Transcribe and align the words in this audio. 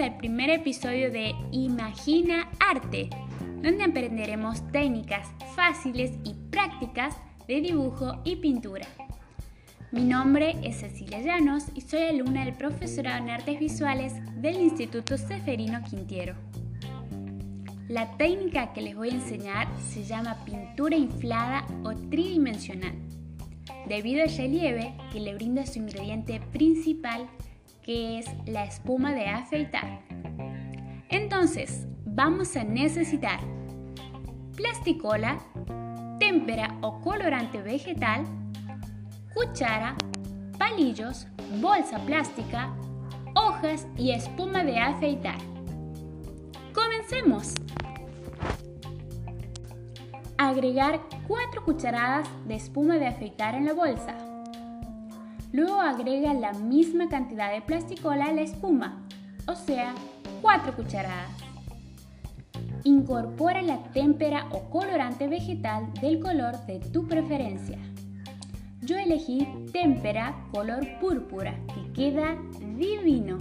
al 0.00 0.16
primer 0.18 0.50
episodio 0.50 1.10
de 1.10 1.34
Imagina 1.52 2.48
Arte, 2.58 3.08
donde 3.62 3.84
aprenderemos 3.84 4.66
técnicas 4.72 5.28
fáciles 5.54 6.12
y 6.24 6.34
prácticas 6.50 7.16
de 7.46 7.60
dibujo 7.60 8.20
y 8.24 8.36
pintura. 8.36 8.86
Mi 9.92 10.02
nombre 10.02 10.56
es 10.62 10.76
Cecilia 10.80 11.20
Llanos 11.20 11.64
y 11.74 11.80
soy 11.82 12.02
alumna 12.02 12.44
del 12.44 12.54
profesorado 12.54 13.22
en 13.22 13.30
artes 13.30 13.58
visuales 13.58 14.12
del 14.42 14.60
Instituto 14.60 15.16
Seferino 15.16 15.82
Quintiero. 15.84 16.34
La 17.88 18.16
técnica 18.16 18.72
que 18.72 18.82
les 18.82 18.96
voy 18.96 19.10
a 19.10 19.14
enseñar 19.14 19.68
se 19.78 20.04
llama 20.04 20.44
pintura 20.44 20.96
inflada 20.96 21.64
o 21.84 21.94
tridimensional, 21.94 22.94
debido 23.88 24.22
al 24.22 24.36
relieve 24.36 24.94
que 25.12 25.20
le 25.20 25.34
brinda 25.34 25.64
su 25.64 25.78
ingrediente 25.78 26.40
principal 26.52 27.28
que 27.86 28.18
es 28.18 28.26
la 28.46 28.64
espuma 28.64 29.12
de 29.12 29.28
afeitar. 29.28 30.00
Entonces, 31.08 31.86
vamos 32.04 32.56
a 32.56 32.64
necesitar 32.64 33.38
plasticola, 34.56 35.38
témpera 36.18 36.76
o 36.80 37.00
colorante 37.00 37.62
vegetal, 37.62 38.24
cuchara, 39.32 39.94
palillos, 40.58 41.28
bolsa 41.60 41.98
plástica, 42.00 42.74
hojas 43.36 43.86
y 43.96 44.10
espuma 44.10 44.64
de 44.64 44.80
afeitar. 44.80 45.38
Comencemos. 46.74 47.54
Agregar 50.38 51.00
4 51.28 51.64
cucharadas 51.64 52.28
de 52.46 52.56
espuma 52.56 52.98
de 52.98 53.06
afeitar 53.06 53.54
en 53.54 53.66
la 53.66 53.74
bolsa. 53.74 54.35
Luego 55.56 55.80
agrega 55.80 56.34
la 56.34 56.52
misma 56.52 57.08
cantidad 57.08 57.50
de 57.50 57.62
plasticola 57.62 58.26
a 58.26 58.32
la 58.34 58.42
espuma, 58.42 59.06
o 59.48 59.54
sea, 59.54 59.94
4 60.42 60.76
cucharadas. 60.76 61.30
Incorpora 62.84 63.62
la 63.62 63.82
témpera 63.84 64.48
o 64.50 64.68
colorante 64.68 65.28
vegetal 65.28 65.90
del 65.94 66.20
color 66.20 66.66
de 66.66 66.80
tu 66.80 67.08
preferencia. 67.08 67.78
Yo 68.82 68.98
elegí 68.98 69.48
témpera 69.72 70.46
color 70.52 70.86
púrpura, 71.00 71.58
que 71.74 71.90
queda 71.94 72.36
divino. 72.76 73.38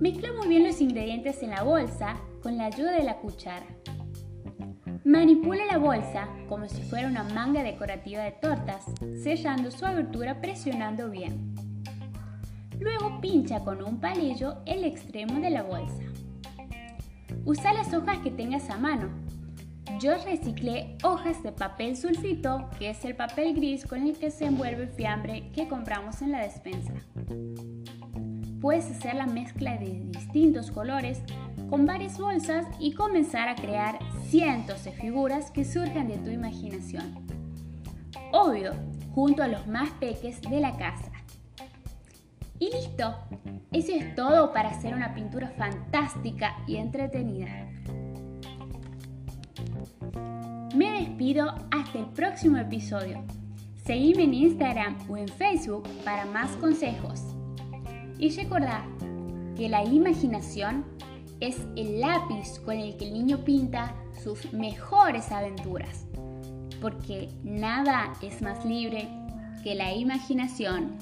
Mezcla 0.00 0.30
muy 0.38 0.48
bien 0.48 0.64
los 0.64 0.80
ingredientes 0.80 1.42
en 1.42 1.50
la 1.50 1.64
bolsa 1.64 2.16
con 2.42 2.56
la 2.56 2.64
ayuda 2.64 2.92
de 2.92 3.02
la 3.02 3.18
cuchara. 3.18 3.66
Manipula 5.04 5.64
la 5.66 5.78
bolsa 5.78 6.28
como 6.48 6.68
si 6.68 6.82
fuera 6.82 7.08
una 7.08 7.22
manga 7.22 7.62
decorativa 7.62 8.22
de 8.22 8.32
tortas, 8.32 8.84
sellando 9.22 9.70
su 9.70 9.86
abertura 9.86 10.40
presionando 10.40 11.08
bien. 11.10 11.54
Luego 12.80 13.20
pincha 13.20 13.60
con 13.60 13.82
un 13.82 14.00
palillo 14.00 14.58
el 14.66 14.84
extremo 14.84 15.40
de 15.40 15.50
la 15.50 15.62
bolsa. 15.62 16.02
Usa 17.44 17.72
las 17.72 17.92
hojas 17.94 18.18
que 18.18 18.30
tengas 18.30 18.70
a 18.70 18.78
mano. 18.78 19.08
Yo 20.00 20.12
reciclé 20.24 20.96
hojas 21.02 21.42
de 21.42 21.52
papel 21.52 21.96
sulfito, 21.96 22.68
que 22.78 22.90
es 22.90 23.04
el 23.04 23.16
papel 23.16 23.54
gris 23.54 23.86
con 23.86 24.06
el 24.06 24.18
que 24.18 24.30
se 24.30 24.46
envuelve 24.46 24.84
el 24.84 24.90
fiambre 24.90 25.50
que 25.54 25.68
compramos 25.68 26.22
en 26.22 26.32
la 26.32 26.42
despensa. 26.42 26.92
Puedes 28.60 28.90
hacer 28.90 29.14
la 29.14 29.26
mezcla 29.26 29.76
de 29.76 30.02
distintos 30.06 30.70
colores 30.70 31.22
con 31.68 31.86
varias 31.86 32.18
bolsas 32.18 32.66
y 32.78 32.92
comenzar 32.92 33.48
a 33.48 33.54
crear 33.54 33.98
cientos 34.28 34.84
de 34.84 34.92
figuras 34.92 35.50
que 35.50 35.64
surjan 35.64 36.08
de 36.08 36.18
tu 36.18 36.30
imaginación. 36.30 37.26
Obvio, 38.32 38.72
junto 39.14 39.42
a 39.42 39.48
los 39.48 39.66
más 39.66 39.90
peques 39.92 40.40
de 40.42 40.60
la 40.60 40.76
casa. 40.76 41.10
Y 42.58 42.70
listo, 42.72 43.14
eso 43.72 43.92
es 43.92 44.14
todo 44.14 44.52
para 44.52 44.70
hacer 44.70 44.94
una 44.94 45.14
pintura 45.14 45.48
fantástica 45.56 46.56
y 46.66 46.76
entretenida. 46.76 47.68
Me 50.74 51.00
despido 51.00 51.54
hasta 51.70 51.98
el 51.98 52.06
próximo 52.06 52.58
episodio. 52.58 53.22
Seguime 53.84 54.24
en 54.24 54.34
Instagram 54.34 54.98
o 55.08 55.16
en 55.16 55.28
Facebook 55.28 55.88
para 56.04 56.26
más 56.26 56.50
consejos. 56.56 57.22
Y 58.18 58.30
recordad 58.36 58.84
que 59.56 59.68
la 59.68 59.84
imaginación 59.84 60.84
es 61.40 61.56
el 61.76 62.00
lápiz 62.00 62.58
con 62.64 62.76
el 62.76 62.96
que 62.96 63.06
el 63.06 63.14
niño 63.14 63.44
pinta 63.44 63.94
sus 64.22 64.52
mejores 64.52 65.30
aventuras, 65.30 66.06
porque 66.80 67.28
nada 67.42 68.12
es 68.22 68.42
más 68.42 68.64
libre 68.64 69.08
que 69.62 69.74
la 69.74 69.92
imaginación. 69.94 70.96